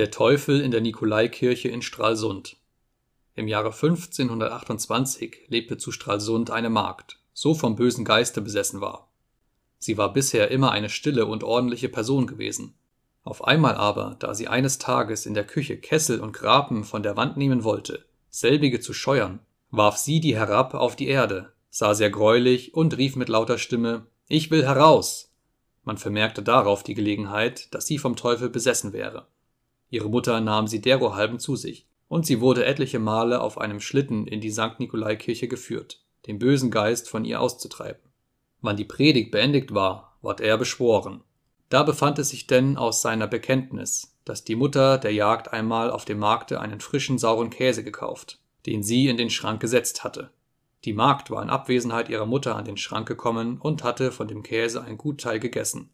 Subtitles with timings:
[0.00, 2.56] Der Teufel in der Nikolaikirche in Stralsund.
[3.34, 9.10] Im Jahre 1528 lebte zu Stralsund eine Magd, so vom bösen Geiste besessen war.
[9.78, 12.72] Sie war bisher immer eine stille und ordentliche Person gewesen.
[13.24, 17.18] Auf einmal aber, da sie eines Tages in der Küche Kessel und Grapen von der
[17.18, 19.40] Wand nehmen wollte, selbige zu scheuern,
[19.70, 24.06] warf sie die herab auf die Erde, sah sehr greulich und rief mit lauter Stimme
[24.28, 25.30] Ich will heraus.
[25.84, 29.26] Man vermerkte darauf die Gelegenheit, dass sie vom Teufel besessen wäre.
[29.90, 34.26] Ihre Mutter nahm sie derohalben zu sich, und sie wurde etliche Male auf einem Schlitten
[34.26, 34.78] in die St.
[34.78, 38.02] Nikolaikirche geführt, den bösen Geist von ihr auszutreiben.
[38.60, 41.22] Wann die Predigt beendigt war, ward er beschworen.
[41.68, 46.04] Da befand es sich denn aus seiner Bekenntnis, dass die Mutter der Jagd einmal auf
[46.04, 50.30] dem Markte einen frischen sauren Käse gekauft, den sie in den Schrank gesetzt hatte.
[50.84, 54.42] Die Magd war in Abwesenheit ihrer Mutter an den Schrank gekommen und hatte von dem
[54.42, 55.90] Käse ein gut Teil gegessen.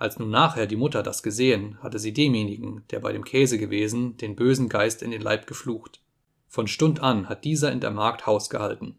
[0.00, 4.16] Als nun nachher die Mutter das gesehen, hatte sie demjenigen, der bei dem Käse gewesen,
[4.16, 6.00] den bösen Geist in den Leib geflucht.
[6.48, 8.96] Von Stund an hat dieser in der Magd Haus gehalten.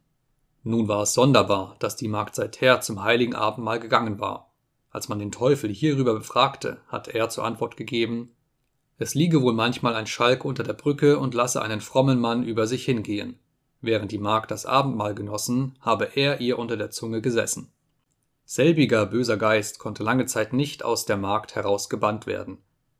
[0.63, 4.51] Nun war es sonderbar, dass die Magd seither zum heiligen Abendmahl gegangen war.
[4.91, 8.29] Als man den Teufel hierüber befragte, hat er zur Antwort gegeben,
[8.99, 12.67] es liege wohl manchmal ein Schalk unter der Brücke und lasse einen frommen Mann über
[12.67, 13.39] sich hingehen.
[13.81, 17.71] Während die Magd das Abendmahl genossen, habe er ihr unter der Zunge gesessen.
[18.53, 22.57] Selbiger böser Geist konnte lange Zeit nicht aus der Magd herausgebannt werden,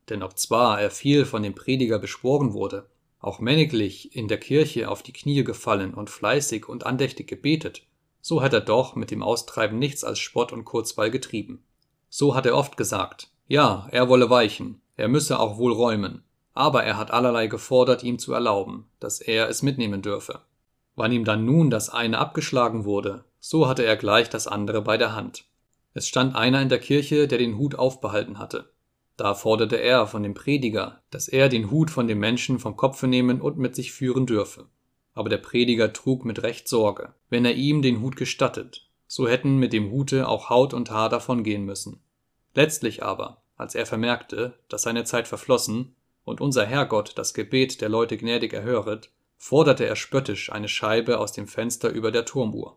[0.08, 2.88] denn obzwar er viel von dem Prediger beschworen wurde,
[3.20, 7.82] auch männiglich in der Kirche auf die Knie gefallen und fleißig und andächtig gebetet,
[8.22, 11.62] so hat er doch mit dem Austreiben nichts als Spott und Kurzweil getrieben.
[12.08, 16.82] So hat er oft gesagt, ja, er wolle weichen, er müsse auch wohl räumen, aber
[16.84, 20.40] er hat allerlei gefordert, ihm zu erlauben, dass er es mitnehmen dürfe.
[20.96, 24.96] Wann ihm dann nun das eine abgeschlagen wurde, so hatte er gleich das andere bei
[24.96, 25.46] der Hand.
[25.94, 28.70] Es stand einer in der Kirche, der den Hut aufbehalten hatte.
[29.16, 33.08] Da forderte er von dem Prediger, dass er den Hut von dem Menschen vom Kopfe
[33.08, 34.68] nehmen und mit sich führen dürfe.
[35.12, 39.56] Aber der Prediger trug mit Recht Sorge, wenn er ihm den Hut gestattet, so hätten
[39.56, 42.00] mit dem Hute auch Haut und Haar davongehen müssen.
[42.54, 47.88] Letztlich aber, als er vermerkte, dass seine Zeit verflossen und unser Herrgott das Gebet der
[47.88, 52.76] Leute gnädig erhöret, forderte er spöttisch eine Scheibe aus dem Fenster über der Turmuhr.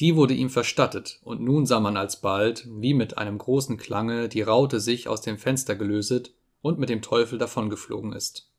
[0.00, 4.42] Die wurde ihm verstattet, und nun sah man alsbald, wie mit einem großen Klange die
[4.42, 8.50] Raute sich aus dem Fenster gelöset und mit dem Teufel davongeflogen ist.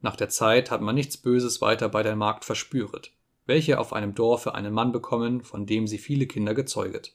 [0.00, 3.12] Nach der Zeit hat man nichts Böses weiter bei der Magd verspüret,
[3.44, 7.14] welche auf einem Dorfe einen Mann bekommen, von dem sie viele Kinder gezeuget.